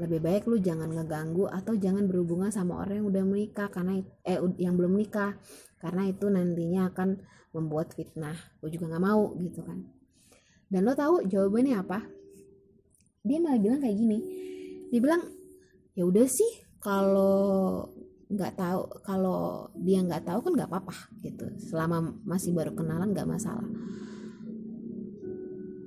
lebih 0.00 0.24
baik 0.24 0.48
lo 0.48 0.56
jangan 0.56 0.88
ngeganggu 0.88 1.44
atau 1.52 1.76
jangan 1.76 2.08
berhubungan 2.08 2.48
sama 2.48 2.80
orang 2.80 3.04
yang 3.04 3.08
udah 3.12 3.24
menikah 3.28 3.68
karena 3.68 4.00
eh 4.24 4.40
yang 4.56 4.80
belum 4.80 4.96
menikah. 4.96 5.36
Karena 5.76 6.08
itu 6.08 6.30
nantinya 6.30 6.88
akan 6.94 7.18
membuat 7.52 7.92
fitnah. 7.92 8.38
Gue 8.62 8.72
juga 8.72 8.88
nggak 8.88 9.04
mau 9.04 9.36
gitu 9.36 9.60
kan. 9.60 9.84
Dan 10.72 10.88
lo 10.88 10.96
tahu 10.96 11.28
jawabannya 11.28 11.76
apa? 11.76 12.00
Dia 13.20 13.38
malah 13.42 13.60
bilang 13.60 13.80
kayak 13.84 13.96
gini. 13.98 14.18
Dia 14.88 15.00
bilang 15.02 15.22
ya 15.92 16.08
udah 16.08 16.24
sih 16.24 16.64
kalau 16.80 17.84
nggak 18.32 18.56
tahu 18.56 18.80
kalau 19.04 19.68
dia 19.76 20.00
nggak 20.00 20.24
tahu 20.24 20.40
kan 20.40 20.52
nggak 20.56 20.70
apa-apa 20.72 20.96
gitu. 21.20 21.44
Selama 21.60 22.16
masih 22.24 22.56
baru 22.56 22.72
kenalan 22.72 23.12
nggak 23.12 23.28
masalah. 23.28 23.68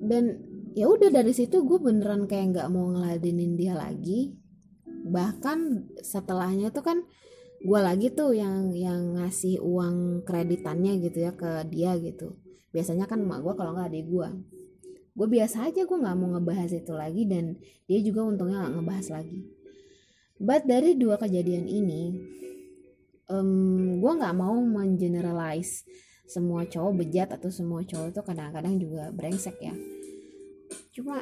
Dan 0.05 0.54
ya 0.75 0.85
udah 0.91 1.09
dari 1.09 1.31
situ 1.31 1.63
gue 1.63 1.79
beneran 1.79 2.27
kayak 2.27 2.51
nggak 2.51 2.69
mau 2.69 2.91
ngeladenin 2.91 3.55
dia 3.55 3.73
lagi. 3.73 4.35
Bahkan 4.85 5.89
setelahnya 6.03 6.69
tuh 6.75 6.83
kan 6.83 6.97
gue 7.63 7.79
lagi 7.79 8.11
tuh 8.11 8.35
yang 8.35 8.75
yang 8.75 9.17
ngasih 9.17 9.63
uang 9.63 10.27
kreditannya 10.27 10.99
gitu 10.99 11.23
ya 11.25 11.31
ke 11.33 11.63
dia 11.71 11.95
gitu. 11.97 12.35
Biasanya 12.75 13.07
kan 13.07 13.23
emak 13.23 13.39
gue 13.41 13.53
kalau 13.55 13.71
nggak 13.73 13.89
adik 13.89 14.05
gue 14.11 14.29
gue 15.15 15.27
biasa 15.31 15.71
aja 15.71 15.87
gue 15.87 15.95
nggak 15.95 16.17
mau 16.19 16.35
ngebahas 16.35 16.75
itu 16.75 16.91
lagi 16.91 17.23
dan 17.23 17.55
dia 17.87 18.03
juga 18.03 18.27
untungnya 18.27 18.67
nggak 18.67 18.73
ngebahas 18.75 19.07
lagi. 19.15 19.47
But 20.35 20.67
dari 20.67 20.99
dua 20.99 21.15
kejadian 21.15 21.71
ini, 21.71 22.11
um, 23.31 24.03
gue 24.03 24.11
nggak 24.11 24.35
mau 24.35 24.59
mengeneralize 24.59 25.87
semua 26.27 26.67
cowok 26.67 26.91
bejat 26.99 27.31
atau 27.31 27.47
semua 27.47 27.87
cowok 27.87 28.11
itu 28.11 28.21
kadang-kadang 28.27 28.75
juga 28.75 29.07
brengsek 29.15 29.55
ya. 29.63 29.71
Cuma 30.95 31.19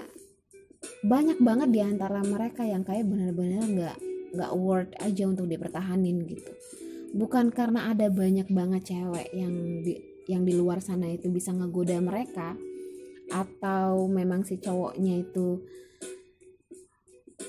banyak 1.02 1.42
banget 1.42 1.70
di 1.74 1.82
antara 1.82 2.22
mereka 2.22 2.62
yang 2.62 2.86
kayak 2.86 3.10
bener-bener 3.10 3.66
nggak 3.66 3.98
nggak 4.38 4.52
worth 4.54 4.94
aja 5.02 5.24
untuk 5.26 5.50
dipertahanin 5.50 6.22
gitu. 6.30 6.54
Bukan 7.18 7.50
karena 7.50 7.90
ada 7.90 8.10
banyak 8.14 8.46
banget 8.54 8.94
cewek 8.94 9.34
yang 9.34 9.54
di 9.82 9.98
yang 10.30 10.46
di 10.46 10.54
luar 10.54 10.80
sana 10.80 11.10
itu 11.10 11.28
bisa 11.34 11.52
ngegoda 11.52 11.98
mereka 12.00 12.54
atau 13.34 14.06
memang 14.06 14.46
si 14.46 14.62
cowoknya 14.62 15.26
itu 15.26 15.66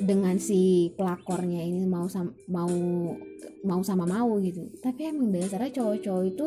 dengan 0.01 0.41
si 0.43 0.91
pelakornya 0.99 1.63
ini 1.63 1.87
mau 1.87 2.11
sama, 2.11 2.35
mau 2.51 2.73
mau 3.63 3.81
sama 3.87 4.09
mau 4.09 4.43
gitu 4.43 4.75
tapi 4.83 5.07
emang 5.07 5.31
dasarnya 5.31 5.71
cowok-cowok 5.71 6.25
itu 6.27 6.47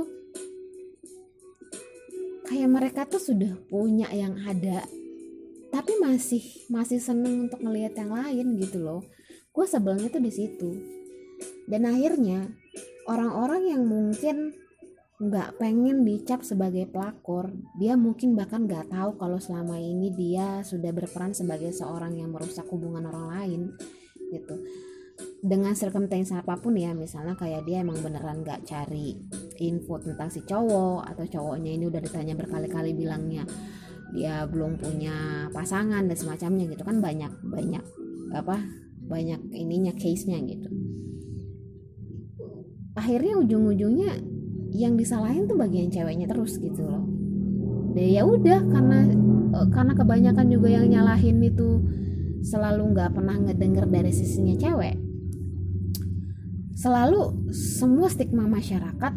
kayak 2.48 2.70
mereka 2.72 3.02
tuh 3.08 3.24
sudah 3.24 3.56
punya 3.72 4.12
yang 4.12 4.36
ada 4.44 4.84
tapi 5.78 5.94
masih 6.02 6.42
masih 6.74 6.98
seneng 6.98 7.46
untuk 7.46 7.62
ngelihat 7.62 7.94
yang 8.02 8.10
lain 8.10 8.58
gitu 8.58 8.82
loh. 8.82 9.06
Gue 9.54 9.70
sebelnya 9.70 10.10
tuh 10.10 10.26
di 10.26 10.34
situ. 10.34 10.74
Dan 11.70 11.86
akhirnya 11.86 12.50
orang-orang 13.06 13.70
yang 13.70 13.86
mungkin 13.86 14.58
nggak 15.22 15.62
pengen 15.62 16.02
dicap 16.02 16.42
sebagai 16.46 16.90
pelakor 16.90 17.50
dia 17.82 17.98
mungkin 17.98 18.38
bahkan 18.38 18.70
nggak 18.70 18.94
tahu 18.94 19.18
kalau 19.18 19.42
selama 19.42 19.78
ini 19.82 20.14
dia 20.14 20.62
sudah 20.62 20.94
berperan 20.94 21.34
sebagai 21.34 21.74
seorang 21.74 22.14
yang 22.18 22.34
merusak 22.34 22.66
hubungan 22.74 23.06
orang 23.06 23.38
lain 23.38 23.62
gitu. 24.34 24.58
Dengan 25.46 25.78
circumstance 25.78 26.34
apa 26.34 26.58
pun 26.58 26.74
ya 26.74 26.98
misalnya 26.98 27.38
kayak 27.38 27.70
dia 27.70 27.86
emang 27.86 28.02
beneran 28.02 28.42
nggak 28.42 28.66
cari 28.66 29.14
info 29.62 30.02
tentang 30.02 30.34
si 30.34 30.42
cowok 30.42 31.06
atau 31.06 31.26
cowoknya 31.38 31.78
ini 31.78 31.86
udah 31.86 32.02
ditanya 32.02 32.34
berkali-kali 32.34 32.98
bilangnya 32.98 33.46
dia 34.16 34.48
belum 34.48 34.80
punya 34.80 35.48
pasangan 35.52 36.08
dan 36.08 36.18
semacamnya 36.18 36.68
gitu 36.72 36.84
kan 36.88 37.04
banyak 37.04 37.32
banyak 37.44 37.84
apa 38.32 38.64
banyak 39.08 39.40
ininya 39.56 39.96
case 39.96 40.28
nya 40.28 40.40
gitu. 40.44 40.68
Akhirnya 42.98 43.40
ujung-ujungnya 43.40 44.20
yang 44.74 45.00
disalahin 45.00 45.48
tuh 45.48 45.56
bagian 45.56 45.88
ceweknya 45.88 46.28
terus 46.28 46.60
gitu 46.60 46.84
loh. 46.84 47.08
Deh 47.96 48.16
ya 48.16 48.28
udah 48.28 48.60
karena 48.68 49.00
eh, 49.54 49.68
karena 49.72 49.94
kebanyakan 49.96 50.48
juga 50.52 50.68
yang 50.72 50.92
nyalahin 50.92 51.40
itu 51.44 51.84
selalu 52.44 52.96
nggak 52.96 53.12
pernah 53.16 53.36
ngedenger 53.40 53.86
dari 53.90 54.12
sisinya 54.14 54.56
cewek 54.56 55.08
selalu 56.78 57.50
semua 57.50 58.06
stigma 58.06 58.46
masyarakat 58.46 59.14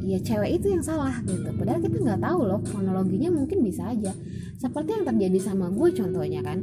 ya 0.00 0.18
cewek 0.20 0.60
itu 0.60 0.72
yang 0.72 0.84
salah 0.84 1.14
gitu. 1.24 1.48
Padahal 1.56 1.80
kita 1.80 1.96
nggak 2.00 2.22
tahu 2.22 2.40
loh 2.46 2.60
kronologinya 2.64 3.30
mungkin 3.32 3.60
bisa 3.64 3.92
aja. 3.92 4.12
Seperti 4.56 4.96
yang 4.96 5.04
terjadi 5.08 5.38
sama 5.40 5.68
gue 5.72 5.88
contohnya 5.92 6.40
kan. 6.44 6.58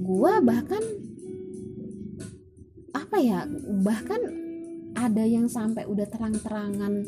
Gue 0.00 0.32
bahkan 0.44 0.82
apa 2.94 3.16
ya 3.18 3.46
bahkan 3.82 4.20
ada 4.94 5.24
yang 5.26 5.50
sampai 5.50 5.82
udah 5.86 6.06
terang-terangan 6.06 7.02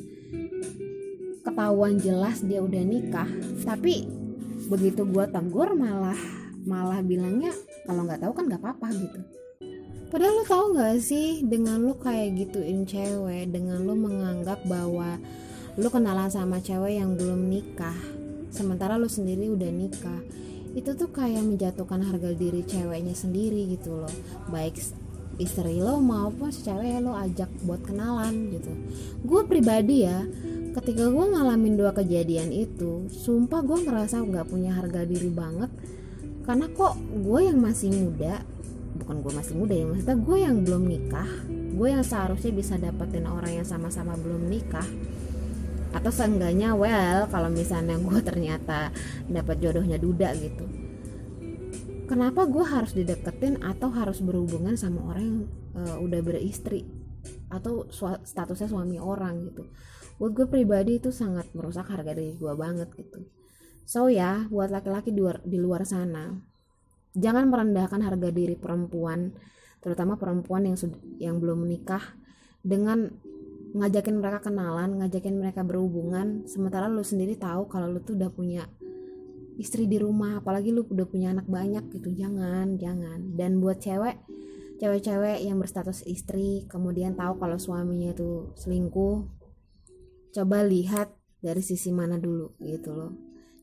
ketahuan 1.46 1.94
jelas 2.02 2.42
dia 2.42 2.58
udah 2.58 2.82
nikah 2.82 3.30
tapi 3.62 4.10
begitu 4.66 5.06
gue 5.06 5.24
tegur 5.30 5.78
malah 5.78 6.18
malah 6.66 6.98
bilangnya 6.98 7.54
kalau 7.86 8.02
nggak 8.02 8.18
tahu 8.18 8.34
kan 8.34 8.44
nggak 8.50 8.62
apa-apa 8.62 8.88
gitu. 8.98 9.20
Padahal 10.06 10.38
lo 10.38 10.44
tau 10.46 10.64
nggak 10.74 10.98
sih 11.02 11.42
dengan 11.46 11.82
lo 11.82 11.94
kayak 11.98 12.34
gituin 12.34 12.86
cewek 12.86 13.50
dengan 13.50 13.82
lo 13.82 13.94
menganggap 13.94 14.62
bahwa 14.66 15.18
lo 15.76 15.88
kenalan 15.92 16.32
sama 16.32 16.56
cewek 16.64 16.96
yang 16.96 17.20
belum 17.20 17.52
nikah 17.52 18.16
sementara 18.56 18.96
lo 18.96 19.12
sendiri 19.12 19.52
udah 19.52 19.68
nikah. 19.68 20.20
Itu 20.72 20.96
tuh 20.96 21.12
kayak 21.12 21.44
menjatuhkan 21.44 22.00
harga 22.04 22.32
diri 22.32 22.64
ceweknya 22.64 23.12
sendiri 23.12 23.76
gitu 23.76 24.00
loh. 24.00 24.12
Baik 24.48 24.80
istri 25.36 25.76
lo 25.84 26.00
maupun 26.00 26.48
cewek 26.48 27.04
lo 27.04 27.12
ajak 27.12 27.52
buat 27.68 27.84
kenalan 27.84 28.56
gitu. 28.56 28.72
Gue 29.20 29.44
pribadi 29.44 30.08
ya 30.08 30.24
ketika 30.76 31.08
gue 31.08 31.24
ngalamin 31.32 31.76
dua 31.76 31.92
kejadian 31.92 32.52
itu 32.52 33.08
sumpah 33.08 33.64
gue 33.64 33.84
ngerasa 33.84 34.20
nggak 34.24 34.48
punya 34.48 34.72
harga 34.72 35.04
diri 35.04 35.28
banget. 35.28 35.68
Karena 36.48 36.72
kok 36.72 36.96
gue 37.12 37.40
yang 37.44 37.60
masih 37.60 37.92
muda 37.92 38.40
bukan 38.96 39.20
gue 39.20 39.32
masih 39.36 39.54
muda 39.60 39.74
ya 39.76 39.84
maksudnya 39.84 40.16
gue 40.16 40.36
yang 40.40 40.56
belum 40.64 40.82
nikah 40.88 41.28
gue 41.76 41.88
yang 41.92 42.00
seharusnya 42.00 42.52
bisa 42.56 42.80
dapetin 42.80 43.28
orang 43.28 43.60
yang 43.60 43.66
sama-sama 43.68 44.16
belum 44.16 44.48
nikah 44.48 44.88
atau 45.96 46.12
seenggaknya 46.12 46.76
well 46.76 47.24
kalau 47.32 47.48
misalnya 47.48 47.96
gue 47.96 48.20
ternyata 48.20 48.92
dapat 49.32 49.56
jodohnya 49.64 49.96
duda 49.96 50.36
gitu. 50.36 50.68
Kenapa 52.06 52.46
gue 52.46 52.62
harus 52.62 52.94
dideketin 52.94 53.64
atau 53.64 53.90
harus 53.90 54.22
berhubungan 54.22 54.78
sama 54.78 55.10
orang 55.10 55.24
yang 55.24 55.40
uh, 55.74 55.96
udah 55.98 56.20
beristri? 56.22 56.86
Atau 57.50 57.88
su 57.90 58.06
statusnya 58.22 58.68
suami 58.70 59.00
orang 59.00 59.50
gitu. 59.50 59.66
Buat 60.20 60.32
gue 60.36 60.46
pribadi 60.46 61.02
itu 61.02 61.10
sangat 61.10 61.50
merusak 61.56 61.90
harga 61.90 62.14
diri 62.14 62.36
gue 62.38 62.52
banget 62.54 62.92
gitu. 62.94 63.26
So 63.88 64.06
ya 64.12 64.46
buat 64.52 64.70
laki-laki 64.70 65.10
di 65.10 65.18
luar, 65.24 65.42
di 65.42 65.58
luar 65.58 65.82
sana 65.82 66.30
jangan 67.16 67.48
merendahkan 67.48 68.04
harga 68.04 68.28
diri 68.28 68.54
perempuan 68.54 69.32
terutama 69.80 70.20
perempuan 70.20 70.68
yang 70.68 70.76
yang 71.16 71.36
belum 71.40 71.64
menikah 71.64 72.02
dengan 72.60 73.08
ngajakin 73.76 74.16
mereka 74.16 74.48
kenalan 74.48 74.96
ngajakin 74.96 75.36
mereka 75.36 75.60
berhubungan 75.60 76.48
sementara 76.48 76.88
lu 76.88 77.04
sendiri 77.04 77.36
tahu 77.36 77.68
kalau 77.68 77.92
lu 77.92 78.00
tuh 78.00 78.16
udah 78.16 78.32
punya 78.32 78.64
istri 79.56 79.88
di 79.88 79.96
rumah 79.96 80.40
apalagi 80.40 80.72
lu 80.72 80.84
udah 80.84 81.06
punya 81.08 81.32
anak 81.32 81.48
banyak 81.48 81.84
gitu. 81.92 82.12
Jangan 82.12 82.76
jangan. 82.76 83.36
Dan 83.36 83.58
buat 83.60 83.80
cewek 83.80 84.16
cewek-cewek 84.76 85.40
yang 85.40 85.56
berstatus 85.56 86.04
istri 86.04 86.68
kemudian 86.68 87.16
tahu 87.16 87.40
kalau 87.40 87.56
suaminya 87.56 88.12
itu 88.12 88.52
selingkuh 88.60 89.24
coba 90.36 90.60
lihat 90.68 91.16
dari 91.40 91.64
sisi 91.64 91.88
mana 91.92 92.20
dulu 92.20 92.56
gitu 92.60 92.92
loh. 92.92 93.12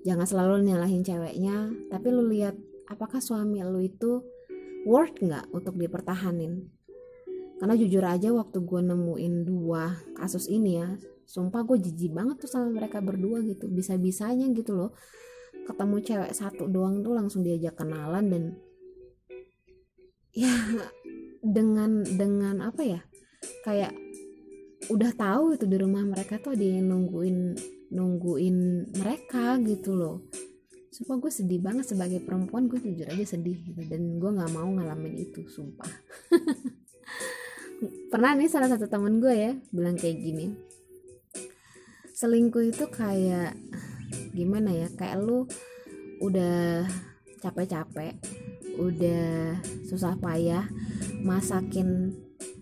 Jangan 0.04 0.26
selalu 0.26 0.66
nyalahin 0.66 1.06
ceweknya 1.06 1.70
tapi 1.94 2.10
lu 2.10 2.26
lihat 2.30 2.58
apakah 2.90 3.22
suami 3.22 3.62
lu 3.62 3.82
itu 3.82 4.26
worth 4.84 5.16
nggak 5.22 5.54
untuk 5.54 5.78
dipertahanin 5.80 6.68
karena 7.62 7.76
jujur 7.78 8.04
aja 8.04 8.30
waktu 8.34 8.58
gue 8.64 8.82
nemuin 8.82 9.36
dua 9.46 9.98
kasus 10.18 10.50
ini 10.50 10.82
ya 10.82 10.90
sumpah 11.24 11.64
gue 11.64 11.78
jijik 11.80 12.12
banget 12.12 12.44
tuh 12.44 12.50
sama 12.52 12.70
mereka 12.70 13.00
berdua 13.00 13.42
gitu. 13.42 13.72
Bisa-bisanya 13.72 14.50
gitu 14.52 14.76
loh 14.76 14.92
ketemu 15.64 15.96
cewek 16.04 16.34
satu 16.36 16.68
doang 16.68 17.00
tuh 17.00 17.16
langsung 17.16 17.40
diajak 17.40 17.80
kenalan 17.80 18.28
dan 18.28 18.44
ya 20.36 20.52
dengan 21.40 22.04
dengan 22.04 22.60
apa 22.68 22.84
ya 22.84 23.00
kayak 23.64 23.96
udah 24.92 25.12
tahu 25.16 25.56
itu 25.56 25.64
di 25.64 25.78
rumah 25.80 26.04
mereka 26.04 26.36
tuh 26.44 26.60
ada 26.60 26.66
yang 26.68 26.92
nungguin 26.92 27.56
nungguin 27.94 28.90
mereka 29.00 29.56
gitu 29.64 29.96
loh. 29.96 30.28
Sumpah 30.94 31.18
gue 31.18 31.32
sedih 31.34 31.58
banget 31.58 31.90
sebagai 31.90 32.22
perempuan 32.22 32.70
gue 32.70 32.78
jujur 32.78 33.08
aja 33.10 33.26
sedih 33.26 33.58
gitu 33.66 33.82
dan 33.88 34.22
gue 34.22 34.30
nggak 34.30 34.52
mau 34.54 34.68
ngalamin 34.68 35.26
itu 35.26 35.42
sumpah 35.50 35.90
pernah 38.14 38.38
nih 38.38 38.46
salah 38.46 38.70
satu 38.70 38.86
temen 38.86 39.18
gue 39.18 39.34
ya 39.34 39.58
bilang 39.74 39.98
kayak 39.98 40.22
gini. 40.22 40.54
Selingkuh 42.14 42.70
itu 42.70 42.86
kayak 42.94 43.58
gimana 44.38 44.70
ya 44.70 44.86
kayak 44.94 45.18
lu 45.18 45.50
udah 46.22 46.86
capek-capek 47.42 48.14
udah 48.78 49.58
susah 49.90 50.14
payah 50.22 50.70
masakin 51.26 52.14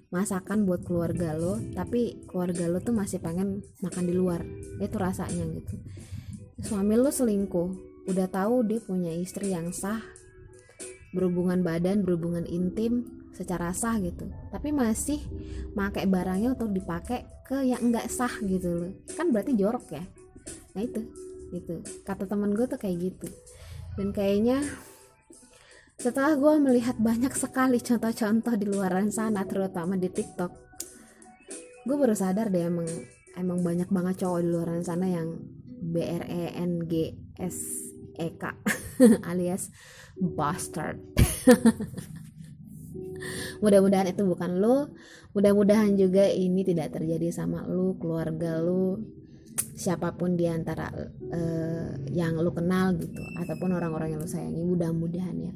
masakan 0.07 0.63
buat 0.63 0.87
keluarga 0.87 1.35
lo 1.35 1.59
tapi 1.75 2.23
keluarga 2.31 2.71
lo 2.71 2.79
tuh 2.79 2.95
masih 2.95 3.19
pengen 3.19 3.59
makan 3.83 4.07
di 4.07 4.15
luar. 4.15 4.47
Itu 4.79 5.03
rasanya 5.03 5.43
gitu. 5.51 5.75
Suami 6.63 6.95
lo 6.95 7.11
selingkuh 7.11 8.07
udah 8.07 8.31
tahu 8.31 8.63
dia 8.71 8.79
punya 8.79 9.11
istri 9.11 9.51
yang 9.51 9.75
sah 9.75 9.99
berhubungan 11.11 11.59
badan 11.59 12.07
berhubungan 12.07 12.47
intim 12.47 13.03
secara 13.41 13.73
sah 13.73 13.97
gitu. 13.97 14.29
Tapi 14.53 14.69
masih 14.69 15.19
pakai 15.73 16.05
barangnya 16.05 16.53
untuk 16.53 16.69
dipakai 16.69 17.25
ke 17.43 17.65
yang 17.65 17.81
enggak 17.89 18.07
sah 18.07 18.31
gitu 18.45 18.69
loh. 18.69 18.91
Kan 19.17 19.33
berarti 19.33 19.57
jorok 19.57 19.85
ya. 19.91 20.03
Nah 20.77 20.81
itu. 20.85 21.01
Gitu. 21.51 21.81
Kata 22.05 22.29
temen 22.29 22.53
gue 22.53 22.69
tuh 22.69 22.77
kayak 22.77 22.97
gitu. 23.11 23.27
Dan 23.97 24.13
kayaknya 24.13 24.63
setelah 26.01 26.33
gue 26.33 26.53
melihat 26.57 26.97
banyak 26.97 27.29
sekali 27.37 27.77
contoh-contoh 27.77 28.57
di 28.57 28.65
luar 28.65 28.89
sana 29.13 29.45
terutama 29.45 29.93
di 29.93 30.09
TikTok 30.09 30.71
gue 31.85 31.93
baru 31.93 32.17
sadar 32.17 32.49
deh 32.49 32.65
emang 32.65 32.89
emang 33.37 33.61
banyak 33.61 33.85
banget 33.89 34.25
cowok 34.25 34.39
di 34.41 34.49
luar 34.49 34.81
sana 34.81 35.05
yang 35.05 35.37
B 35.81 36.01
R 36.01 36.25
E 36.25 36.43
N 36.57 36.89
G 36.89 37.13
S 37.37 37.57
E 38.17 38.33
K 38.33 38.49
alias 39.29 39.69
bastard 40.17 40.97
mudah-mudahan 43.59 44.11
itu 44.11 44.23
bukan 44.25 44.59
lo 44.59 44.91
mudah-mudahan 45.31 45.95
juga 45.95 46.27
ini 46.27 46.65
tidak 46.67 46.97
terjadi 46.97 47.31
sama 47.31 47.63
lo 47.67 47.95
keluarga 47.95 48.59
lo 48.59 48.99
siapa 49.81 50.13
pun 50.13 50.37
di 50.37 50.45
antara 50.45 50.93
uh, 51.33 51.89
yang 52.13 52.37
lo 52.37 52.53
kenal 52.53 52.93
gitu 52.95 53.21
ataupun 53.41 53.73
orang-orang 53.73 54.15
yang 54.15 54.21
lo 54.21 54.29
sayangi 54.29 54.61
mudah-mudahan 54.61 55.35
ya. 55.41 55.53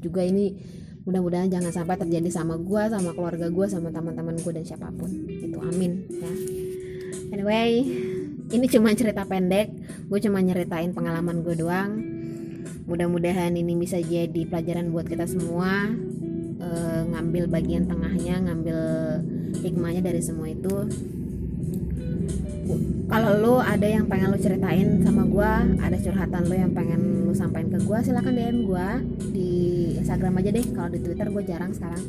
Juga 0.00 0.26
ini 0.26 0.58
mudah-mudahan 1.06 1.48
jangan 1.48 1.72
sampai 1.72 1.96
terjadi 1.96 2.28
sama 2.28 2.60
gue 2.60 2.82
sama 2.90 3.14
keluarga 3.16 3.48
gue 3.48 3.66
sama 3.70 3.88
teman-teman 3.94 4.36
gue 4.36 4.52
dan 4.52 4.64
siapa 4.66 4.90
pun. 4.90 5.08
Itu 5.28 5.58
amin 5.62 5.92
ya. 6.10 6.32
Anyway 7.30 7.70
ini 8.50 8.66
cuma 8.66 8.90
cerita 8.98 9.22
pendek 9.22 9.70
gue 10.10 10.18
cuma 10.18 10.42
nyeritain 10.42 10.90
pengalaman 10.90 11.46
gue 11.46 11.54
doang. 11.54 11.90
Mudah-mudahan 12.90 13.54
ini 13.54 13.78
bisa 13.78 14.02
jadi 14.02 14.50
pelajaran 14.50 14.90
buat 14.90 15.06
kita 15.06 15.30
semua 15.30 15.94
uh, 16.70 17.02
ngambil 17.10 17.50
bagian 17.50 17.84
tengahnya 17.90 18.38
ngambil 18.46 18.78
hikmahnya 19.60 20.02
dari 20.06 20.22
semua 20.22 20.48
itu. 20.48 20.86
Kalau 23.10 23.32
lo 23.42 23.54
ada 23.58 23.82
yang 23.82 24.06
pengen 24.06 24.30
lo 24.30 24.38
ceritain 24.38 25.02
sama 25.02 25.26
gue 25.26 25.52
ada 25.82 25.96
curhatan 25.98 26.46
lo 26.46 26.54
yang 26.54 26.70
pengen 26.70 27.26
lo 27.26 27.34
sampaikan 27.34 27.74
ke 27.74 27.78
gue 27.82 27.98
silahkan 28.06 28.30
DM 28.30 28.58
gue 28.70 28.88
di 29.34 29.50
Instagram 29.98 30.38
aja 30.38 30.50
deh. 30.54 30.66
Kalau 30.70 30.88
di 30.94 31.00
Twitter 31.02 31.26
gue 31.26 31.42
jarang 31.42 31.74
sekarang. 31.74 32.04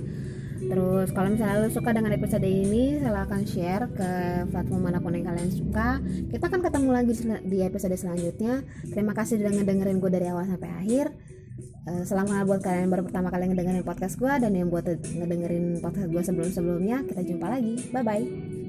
Terus 0.61 1.09
kalau 1.11 1.33
misalnya 1.33 1.65
lo 1.65 1.69
suka 1.73 1.89
dengan 1.89 2.13
episode 2.13 2.45
ini 2.45 3.01
silahkan 3.01 3.41
share 3.49 3.89
ke 3.97 4.11
platform 4.53 4.81
mana 4.85 5.01
pun 5.01 5.17
yang 5.17 5.25
kalian 5.25 5.49
suka. 5.49 5.97
Kita 6.29 6.45
akan 6.45 6.61
ketemu 6.61 6.89
lagi 6.93 7.13
di 7.49 7.57
episode 7.65 7.97
selanjutnya. 7.97 8.61
Terima 8.93 9.17
kasih 9.17 9.41
sudah 9.41 9.51
ngedengerin 9.57 9.97
gue 9.97 10.11
dari 10.13 10.29
awal 10.29 10.45
sampai 10.45 10.69
akhir 10.69 11.09
Uh, 11.81 12.05
salam 12.05 12.29
kenal 12.29 12.45
buat 12.45 12.61
kalian 12.61 12.85
yang 12.85 12.93
baru 12.93 13.03
pertama 13.09 13.33
kali 13.33 13.49
ngedengerin 13.49 13.81
podcast 13.81 14.13
gue 14.21 14.29
dan 14.29 14.53
yang 14.53 14.69
buat 14.69 14.85
ngedengerin 14.85 15.81
podcast 15.81 16.13
gue 16.13 16.23
sebelum-sebelumnya 16.29 17.09
kita 17.09 17.25
jumpa 17.25 17.47
lagi. 17.49 17.73
Bye 17.89 18.05
bye 18.05 18.60